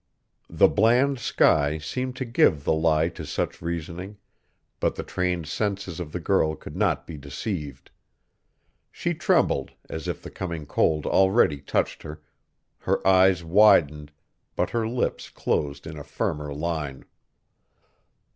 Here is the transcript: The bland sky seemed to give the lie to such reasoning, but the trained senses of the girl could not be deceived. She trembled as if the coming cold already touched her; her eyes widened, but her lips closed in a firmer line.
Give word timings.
The 0.49 0.67
bland 0.67 1.19
sky 1.19 1.77
seemed 1.77 2.15
to 2.15 2.25
give 2.25 2.63
the 2.63 2.73
lie 2.73 3.07
to 3.09 3.23
such 3.23 3.61
reasoning, 3.61 4.17
but 4.79 4.95
the 4.95 5.03
trained 5.03 5.45
senses 5.47 5.99
of 5.99 6.11
the 6.11 6.19
girl 6.19 6.55
could 6.55 6.75
not 6.75 7.05
be 7.05 7.17
deceived. 7.17 7.91
She 8.91 9.13
trembled 9.13 9.73
as 9.91 10.07
if 10.07 10.23
the 10.23 10.31
coming 10.31 10.65
cold 10.65 11.05
already 11.05 11.61
touched 11.61 12.01
her; 12.01 12.19
her 12.79 13.05
eyes 13.07 13.43
widened, 13.43 14.11
but 14.55 14.71
her 14.71 14.87
lips 14.87 15.29
closed 15.29 15.85
in 15.85 15.99
a 15.99 16.03
firmer 16.03 16.51
line. 16.51 17.05